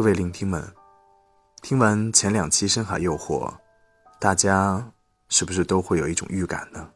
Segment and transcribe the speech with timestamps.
[0.00, 0.66] 各位聆听们，
[1.60, 3.46] 听完前两期《深海诱惑》，
[4.18, 4.82] 大家
[5.28, 6.88] 是不是都会有一种预感呢？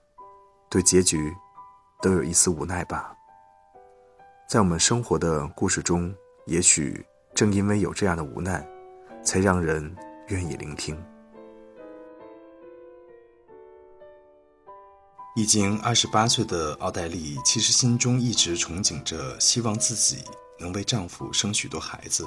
[0.70, 1.30] 对结局
[2.00, 3.14] 都有一丝无奈吧。
[4.48, 6.14] 在我们生活的故事中，
[6.46, 7.04] 也许
[7.34, 8.66] 正因为有这样的无奈，
[9.22, 9.94] 才让人
[10.28, 10.98] 愿意聆听。
[15.36, 20.24] 已经二十八岁的奥黛丽，其实心中一直憧憬着，希望自己
[20.58, 22.26] 能为丈夫生许多孩子。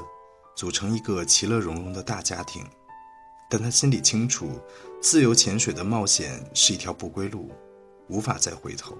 [0.57, 2.65] 组成一个其乐融融的大家庭，
[3.47, 4.59] 但他心里清楚，
[4.99, 7.51] 自由潜水的冒险是一条不归路，
[8.07, 8.97] 无法再回头。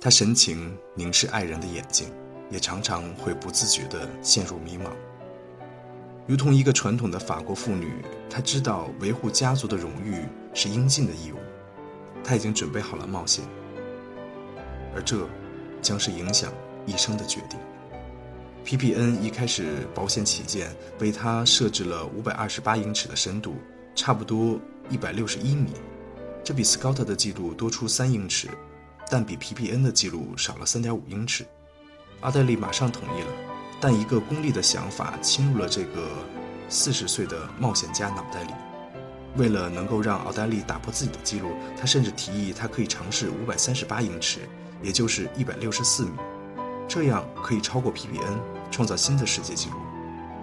[0.00, 2.08] 他神情凝视爱人的眼睛，
[2.50, 4.84] 也常常会不自觉地陷入迷茫。
[6.26, 10.24] 如同一个传统的法国妇女，她知道维护家族的荣誉
[10.54, 11.36] 是应尽的义务，
[12.24, 13.44] 她已经准备好了冒险，
[14.94, 15.28] 而这
[15.82, 16.50] 将是影响
[16.86, 17.60] 一生的决定。
[18.66, 23.54] PPN 一开始保险起见，为他设置了五百二十八英尺的深度，
[23.94, 25.70] 差不多一百六十一米，
[26.42, 28.48] 这比 Scott 的记录多出三英尺，
[29.08, 31.46] 但比 PPN 的记录少了三点五英尺。
[32.22, 33.28] 奥黛丽马上同意了，
[33.80, 36.08] 但一个功利的想法侵入了这个
[36.68, 38.50] 四十岁的冒险家脑袋里。
[39.36, 44.40] 为了能够让奥黛丽打破自己的记录，他甚至提议他可以尝试五百三十八英尺，
[44.82, 46.10] 也就是一百六十四米，
[46.88, 48.56] 这样可以超过 PBN，。
[48.68, 49.76] 创造新的世界纪录，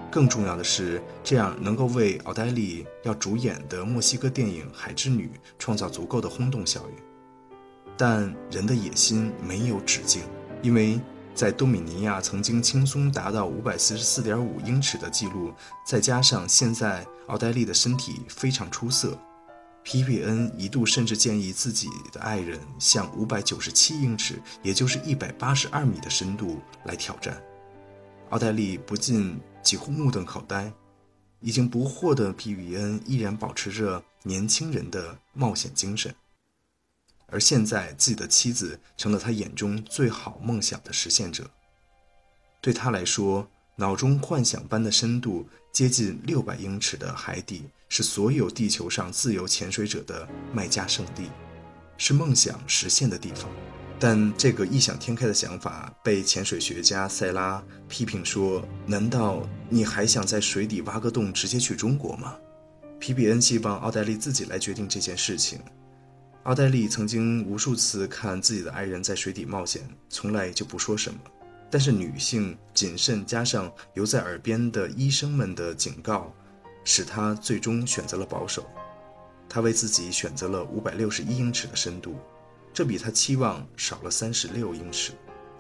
[0.10, 5.28] 更重要的是，这样能够为奥黛丽要主演的墨西哥电影《海之女》
[5.60, 7.04] 创造足够的轰动效应。
[7.96, 10.24] 但人的野心没有止境，
[10.64, 11.00] 因为
[11.36, 15.54] 在多米尼亚曾经轻松达到五百四十四点五英尺的记录，
[15.86, 19.16] 再加上现在奥黛丽的身体非常出色
[19.84, 27.42] ，P P N 一度甚至建议自己的爱人向五百九十七英尺，也就是一百八十二米的深度来挑战。
[28.30, 30.72] 奥黛丽不禁几乎目瞪口呆，
[31.40, 36.16] 已经不惑的皮比恩依然保持着年轻人的冒险精神，
[37.28, 41.50] 而现在自己的妻子成了他眼中最好梦想的实现者。
[42.62, 47.64] 对他来说，脑中幻想般的深度接近六百英尺的海底，
[47.96, 51.30] 是所有地球上自由潜水者的卖家圣地，
[51.96, 53.48] 是梦想实现的地方。
[54.00, 62.36] 但这个异想天开的想法被潜水学家塞拉批评说：“难道你还想在水底挖个洞直接去中国吗？”
[63.00, 65.60] 皮比恩希望奥黛丽自己来决定这件事情。
[66.46, 71.20] 奥黛丽曾经无数次看自己的爱人在水底冒险，从来就不说什么。
[71.70, 76.34] 但是女性谨慎加上犹在耳边的医生们的警告，
[76.84, 78.66] 使他最终选择了保守。
[79.50, 82.16] 他为自己选择了五百六十一英尺的深度。
[82.74, 85.12] 这比他期望少了三十六英尺，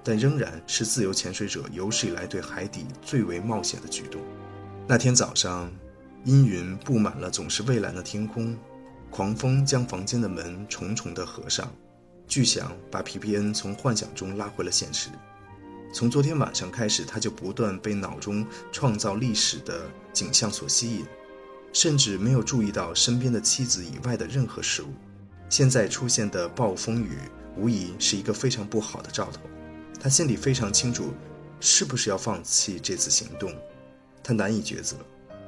[0.03, 4.19] 但仍然是自由潜水者有史以来对海底最为冒险的举动。
[4.87, 5.71] 那天早上，
[6.23, 8.57] 阴云布满了总是蔚蓝的天空，
[9.11, 11.71] 狂风将房间的门重重地合上，
[12.27, 15.09] 巨响把皮皮恩从幻想中拉回了现实。
[15.93, 21.05] 从昨天晚上开始，他就不断被脑中创造历史的景象所吸引，
[21.71, 24.87] 甚至没有注意到身边的妻子以外的任何事物。
[25.49, 27.19] 现在出现的暴风雨
[27.55, 29.39] 无疑是一个非常不好的兆头，
[30.01, 31.13] 他心里非常清楚，
[31.59, 33.53] 是不是要放弃这次行动，
[34.23, 34.95] 他难以抉择，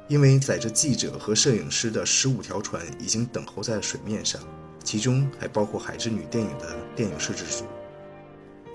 [0.07, 4.39] 因为载着记者和摄影师的十五条船已经等候在水面上，
[4.83, 7.65] 其中还包括《海之女》电影的电影摄制组。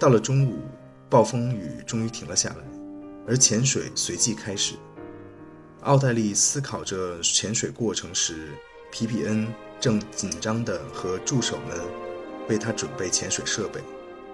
[0.00, 0.62] 到了中午，
[1.10, 2.56] 暴风雨终于停了下来，
[3.26, 4.76] 而潜水随即开始。
[5.82, 8.48] 奥黛丽思考着潜水过程时，
[8.90, 9.46] 皮皮恩。
[9.80, 11.80] 正紧张地和助手们
[12.50, 13.80] 为他准备潜水设备，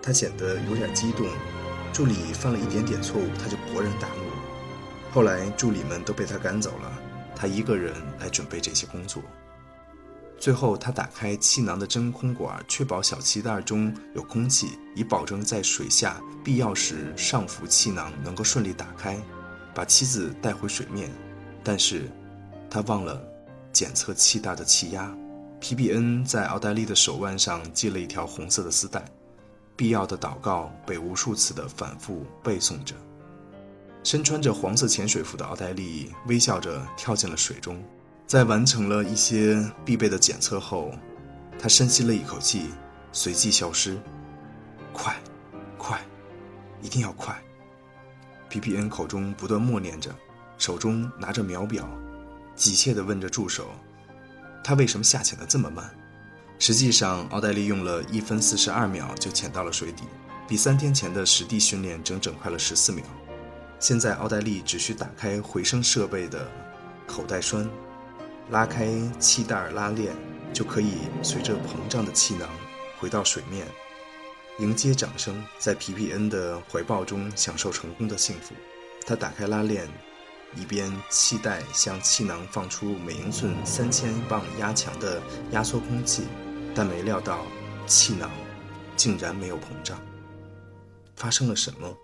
[0.02, 1.25] 他显得有点激动。
[1.93, 4.25] 助理犯了一点点错误，他就勃然大怒。
[5.12, 6.93] 后来助理们都被他赶走了，
[7.37, 9.23] 他一个人来准备这些工作。
[10.38, 19.19] 最后，他打开气囊的真空管，确保小气袋中有空气，以保证在水下必要时上浮气囊能够顺利打开，
[19.75, 21.11] 把妻子带回水面。
[21.65, 22.11] 但是，
[22.71, 23.23] 他忘了。
[23.73, 25.15] 检测气袋的气压。
[25.61, 29.05] P.P.N 在奥黛丽的手腕上系了一条红色的丝带，
[29.77, 32.94] 必要的祷告被无数次的反复背诵着。
[34.03, 37.83] 身穿着黄色潜水服的奥黛丽微笑着跳进了水中，
[38.26, 40.93] 在完成了一些必备的检测后，
[41.61, 42.70] 他深吸了一口气，
[43.12, 43.96] 随即消失。
[44.93, 45.17] 快，
[45.78, 46.00] 快，
[46.82, 47.40] 一定要快
[48.49, 50.11] ！P.P.N 口中不断默念着，
[50.58, 51.88] 手中拿着秒表，
[52.56, 53.69] 急切地问着助手。
[54.64, 55.88] 他为什么下潜的这么慢？
[56.58, 60.02] 实际上，奥黛丽用了一分四十二秒就潜到了水底，
[60.49, 63.05] 比三天前的实地训练整整快了十四秒。
[63.78, 66.50] 现在，奥黛丽只需打开回声设备的
[67.06, 67.69] 口袋栓，
[68.51, 68.89] 拉开
[69.19, 70.15] 气袋拉链，
[70.53, 72.49] 就可以随着膨胀的气囊
[72.99, 73.67] 回到水面，
[74.59, 78.55] 迎接掌声，在皮皮恩的怀抱中享受成功的幸福。
[79.07, 79.89] 他打开拉链。
[80.55, 85.21] 一边气袋向气囊放出每英寸三千磅压强的
[85.51, 86.23] 压缩空气，
[86.75, 87.45] 但没料到
[87.87, 88.31] 气囊
[88.97, 90.01] 竟然没有膨胀。
[91.15, 91.95] 发生了什么？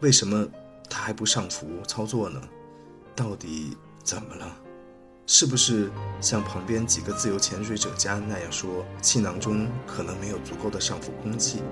[0.00, 0.46] 为什么
[0.90, 2.42] 他还不上浮操作呢？
[3.16, 4.56] 到底怎么了？
[5.26, 5.90] 是不是
[6.20, 11.62] 像旁边几个自由潜水者家那样说，气囊中可能没有足够的上浮空气？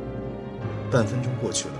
[0.90, 1.74] 半分钟过去了。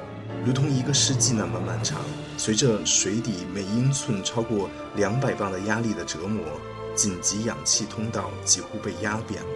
[0.44, 2.00] 如同一个世纪那么漫长，
[2.36, 6.42] 随着水底每英寸超过两百磅的压力的折磨，
[6.94, 9.48] 紧急氧气通道几乎被压扁了。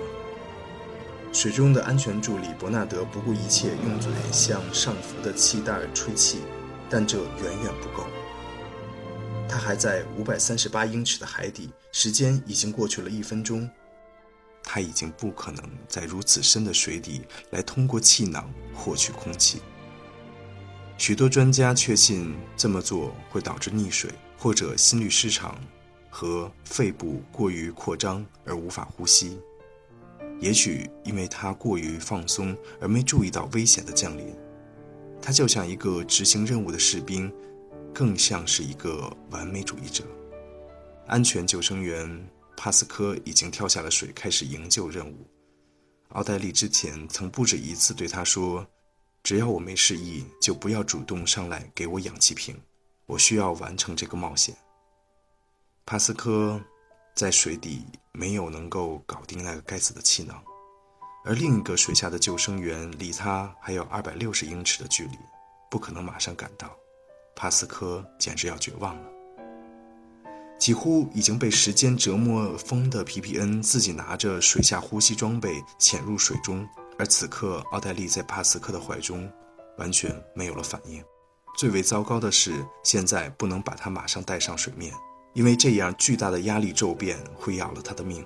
[1.32, 6.38] 水中的安全助理伯纳德不顾一切用嘴向上浮的气袋吹气，
[6.88, 8.06] 但这远远不够。
[9.48, 13.68] 他还在五百三十八英尺的海底，时间已经过去了一分钟，
[14.62, 19.60] 他已经不可能在如此深的水底来通过气囊获取空气。
[20.96, 25.58] 许多专家确信这么做会导致溺水，或者心律失常
[26.08, 29.38] 和肺部过于扩张而无法呼吸。
[30.40, 34.34] 也许因为他过于放松而没注意到危险的降临。
[35.20, 37.32] 他就像一个执行任务的士兵，
[37.94, 40.04] 更像是一个完美主义者。
[41.06, 45.26] 安全救生员帕斯科已经跳下了水，开始营救任务。
[46.08, 48.66] 奥黛丽之前曾不止一次对他说。
[49.22, 52.54] 只要我没失忆，就不要主动上来给我氧气瓶。
[53.06, 54.54] 我需要完成这个冒险。
[55.86, 56.62] 帕斯科
[57.14, 60.44] 在水底没有能够搞定那个该死的气囊，
[61.24, 65.16] 而另一个水下的救生员离他还有二百六十英尺的距离，
[65.70, 66.76] 不可能马上赶到。
[67.34, 69.02] 帕斯科简直要绝望了。
[70.58, 76.66] 几乎已经被时间折磨疯的皮皮恩自己拿着水下呼吸装备潜入水中。
[76.96, 79.28] 而此刻，奥黛丽在帕斯科的怀中，
[79.78, 81.02] 完全没有了反应。
[81.58, 84.94] 最为糟糕的是，现在不能把他马上带上水面，
[85.32, 88.24] 因为这样巨大的压力骤变会要了他的命。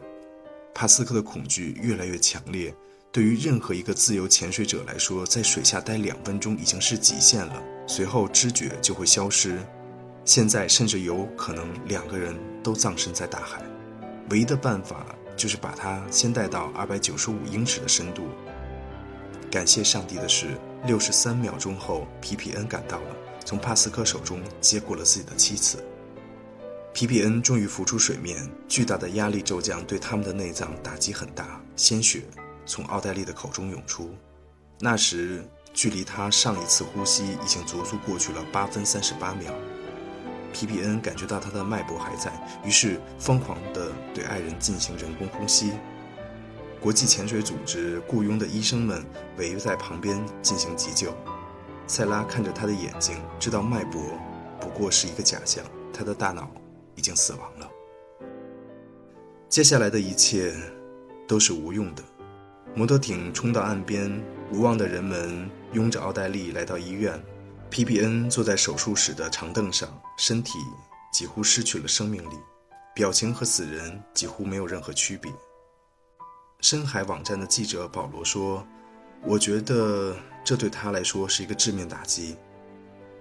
[0.74, 2.74] 帕斯科的恐惧越来越强烈。
[3.10, 9.58] 对于任何一个自由潜水者来说，在水下待两分钟已经是极限了，随后知觉就会消失。
[10.26, 13.62] 现在甚至有可能两个人都葬身在大海。
[14.28, 15.06] 唯一的办法
[15.38, 18.28] 就是把他先带到二百九十五英尺的深度。
[19.50, 20.48] 感谢上帝的是，
[20.84, 25.82] 六十三秒钟后，皮皮恩赶到了，从帕斯科手中接过了自己的妻子。
[26.92, 32.22] 皮皮恩终于浮出水面，巨大的压力骤降对他们的内脏打击很大，鲜血
[32.68, 34.14] 从奥黛丽的口中涌出。
[34.78, 35.44] 那时，
[35.74, 39.52] 距离他上一次呼吸已经足足过去了八分三十八秒。
[40.52, 42.32] 皮皮恩感觉到他的脉搏还在，
[42.64, 45.72] 于是疯狂地对爱人进行人工呼吸。
[46.80, 49.04] 国际潜水组织雇佣的医生们
[49.36, 51.12] 围在旁边进行急救。
[51.86, 54.00] 塞拉看着他的眼睛，知道脉搏
[54.60, 56.50] 不过是一个假象，他的大脑
[56.94, 57.68] 已经死亡了。
[59.48, 60.54] 接下来的一切
[61.26, 62.02] 都是无用的。
[62.74, 64.22] 摩托艇冲到岸边，
[64.52, 67.20] 无望的人们拥着奥黛丽来到医院。
[67.70, 70.58] 皮皮恩坐在手术室的长凳上，身体
[71.12, 72.34] 几乎失去了生命力，
[72.94, 75.30] 表情和死人几乎没有任何区别。
[76.60, 78.66] 深海网站的记者保罗说
[79.22, 82.36] ：“我觉得这对他来说是一个致命打击。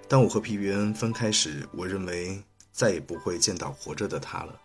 [0.07, 4.61] 当我和皮皮恩分开时，我认为再也不会见到活着的他了。”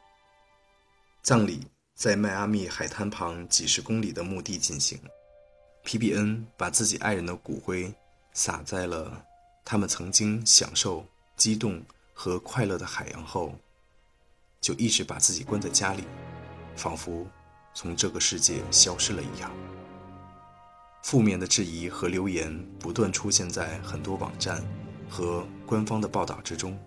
[1.22, 4.98] 葬礼在迈阿密海滩旁几十公里的墓地进行。
[5.84, 7.92] 皮比恩把自己爱人的骨灰
[8.32, 9.24] 撒在了
[9.64, 11.06] 他们曾经享受、
[11.36, 11.82] 激动
[12.12, 13.54] 和快乐的海洋后，
[14.60, 16.04] 就一直把自己关在家里，
[16.76, 17.26] 仿佛……
[17.74, 19.50] 从这个世界消失了一样。
[21.02, 24.62] 负面的质疑和留言不断出现在很多网站
[25.08, 26.78] 和官方的报道之中。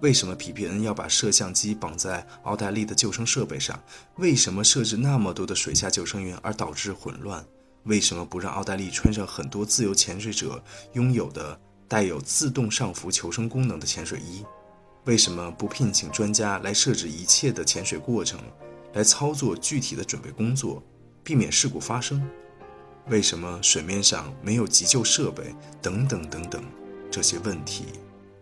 [0.00, 3.82] 为什么皮皮恩要把摄像机绑在奥黛丽的救生设备上？
[4.16, 7.44] 为什么设置那么多的水下救生员而导致混乱？
[7.84, 10.62] 为什么不让奥黛丽穿上很多自由潜水者
[10.92, 14.44] 拥有的带有自动上浮求生功能的潜水衣？
[15.04, 18.40] 为什么不聘请专家来设置一切的潜水过程，
[18.92, 20.82] 来操作具体的准备工作，
[21.22, 22.28] 避免事故发生？
[23.08, 25.54] 为什么水面上没有急救设备？
[25.80, 26.62] 等等等等，
[27.08, 27.84] 这些问题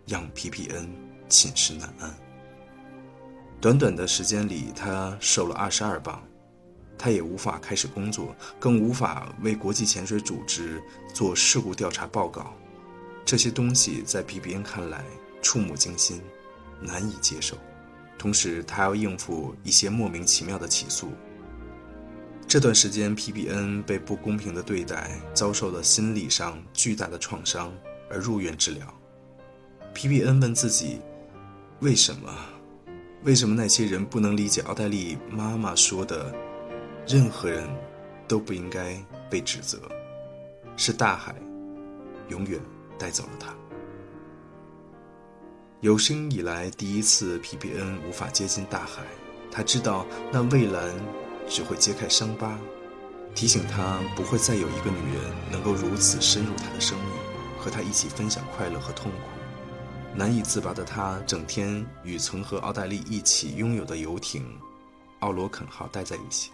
[0.07, 1.04] 让皮皮恩。
[1.29, 2.15] 寝食难安。
[3.61, 6.23] 短短的时间里，他瘦了二十二磅，
[6.99, 10.83] 他也无法开始工作，更无法为国际潜水组织
[11.15, 12.53] 做事故调查报告。
[13.25, 15.03] 这些东西在皮皮恩看来
[15.41, 16.21] 触目惊心，
[16.79, 17.57] 难以接受。
[18.19, 21.11] 同时，他要应付一些莫名其妙的起诉。
[22.47, 27.73] 这段时间，皮皮恩被不公平的对待，遭受了心理上巨大的创伤，
[28.11, 29.01] 而入院治疗。
[29.95, 31.01] 皮皮恩问自己。
[31.85, 32.35] 为什么？
[33.25, 36.35] 为什么那些人不能理解奥黛丽妈妈说的？
[37.07, 37.69] 任何人
[38.27, 38.99] 都不应该
[39.29, 39.79] 被指责，
[40.79, 41.37] 是大海，
[42.29, 42.59] 永远
[42.99, 43.55] 带走了他。
[45.83, 49.03] 有生以来第一次，皮皮恩无法接近大海。
[49.51, 50.91] 他知道那蔚蓝
[51.47, 52.59] 只会揭开伤疤，
[53.35, 55.23] 提醒他不会再有一个女人
[55.53, 57.09] 能够如此深入他的生命，
[57.59, 59.34] 和他一起分享快乐和痛苦。
[60.17, 64.47] 难以自拔的他，整天与曾和奥黛丽一起拥有的游艇
[65.19, 66.53] “奥罗肯号”待在一起。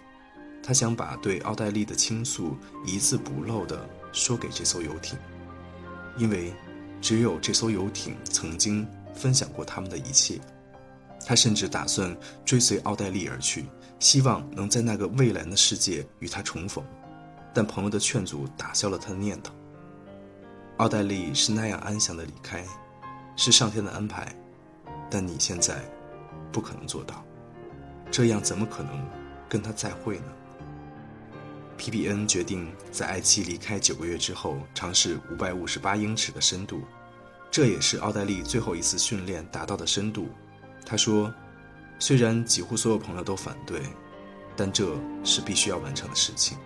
[0.63, 5.19] 他想把对奥黛丽的倾诉一字不漏地说给这艘游艇，
[6.17, 6.55] 因为
[7.03, 10.41] 只有这艘游艇曾经分享过他们的一切。
[11.27, 13.67] 他甚至打算追随奥黛丽而去，
[13.99, 16.83] 希望能在那个蔚蓝的世界与她重逢。
[17.53, 19.53] 但朋友的劝阻打消了他的念头。
[20.79, 22.65] 奥黛丽是那样安详地离开。
[23.37, 24.35] 是上天的安排，
[25.11, 25.83] 但你现在
[26.53, 27.25] 不可能做到，
[28.11, 29.09] 这样怎么可能
[29.49, 30.25] 跟他再会呢？
[31.77, 36.83] 皮皮恩决定在爱妻离开九个月之后尝试五百五十八英尺的深度，
[37.51, 40.29] 这也是奥黛丽最后一次训练达到的深度。
[40.85, 41.33] 他说
[41.99, 43.81] ：“虽然几乎所有朋友都反对，
[44.55, 44.95] 但这
[45.25, 46.59] 是必须要完成的事情，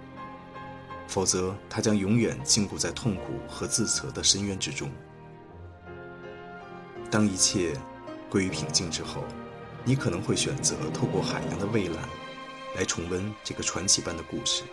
[1.06, 4.90] 否则他将永远禁锢在痛苦和自责的深渊之中。”
[7.14, 7.72] 当一切
[8.28, 9.22] 归于平静之后，
[9.84, 12.08] 你可能会选择透过海洋的蔚蓝，
[12.74, 14.64] 来重温这个传奇般的故事。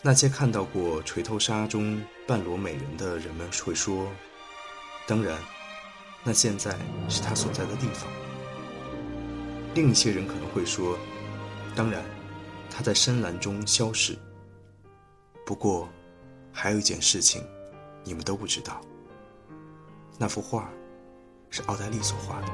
[0.00, 4.08] 那些看到过垂头鲨中半裸美人的人们会说
[5.08, 5.36] ：“当然，
[6.22, 6.78] 那现在
[7.08, 8.08] 是他所在的地方。”
[9.74, 10.96] 另一些人可能会说
[11.74, 12.00] ：“当然，
[12.70, 14.16] 他在深蓝中消失。”
[15.44, 15.88] 不过，
[16.52, 17.44] 还有一件事情，
[18.04, 18.80] 你们都不知道。
[20.18, 20.68] 那幅画
[21.50, 22.48] 是奥黛丽所画的。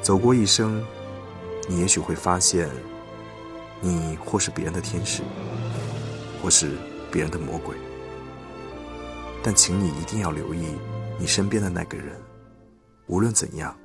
[0.00, 0.84] 走过一生，
[1.68, 2.68] 你也许会发现，
[3.80, 5.22] 你或是别人的天使，
[6.42, 6.76] 或是
[7.10, 7.76] 别人的魔鬼。
[9.44, 10.76] 但请你一定要留意
[11.18, 12.20] 你身边的那个人。
[13.06, 13.76] 无论怎样，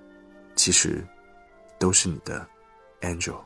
[0.56, 1.06] 其实
[1.78, 2.48] 都是你的
[3.02, 3.40] angel。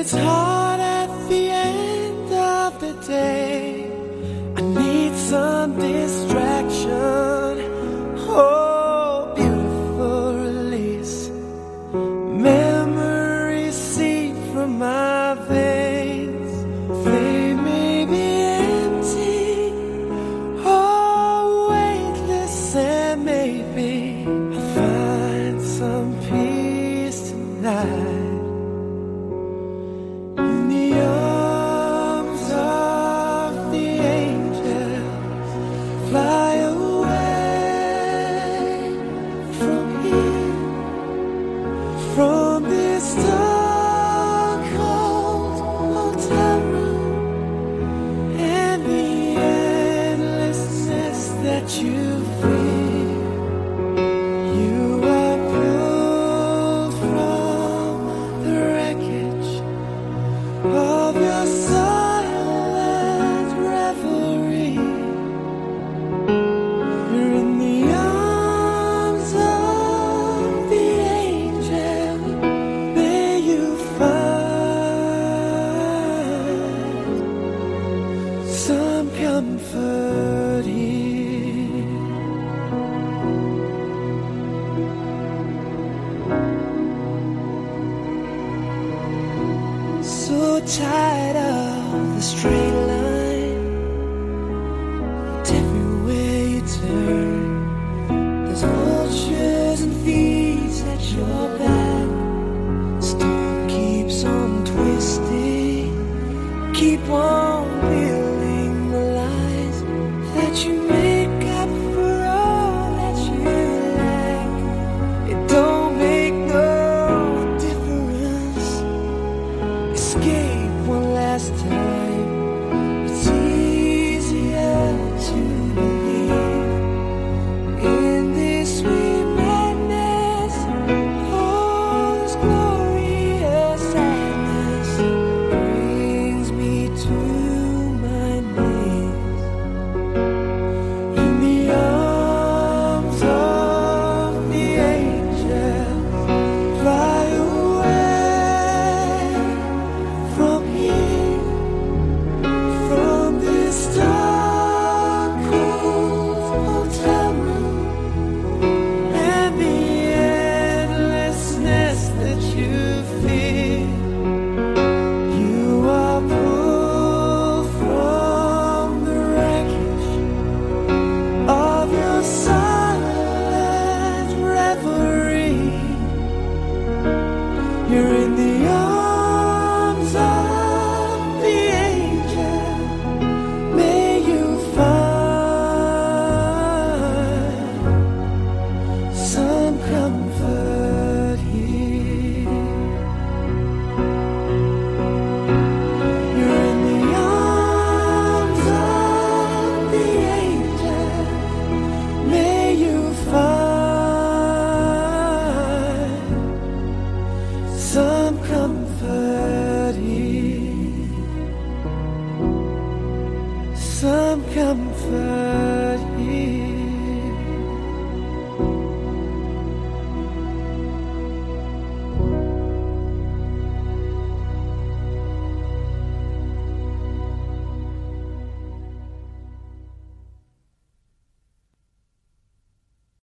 [0.00, 0.39] It's hard
[100.04, 101.90] Feet at your back.
[103.68, 105.92] Keeps on twisting.
[106.74, 107.39] Keep on.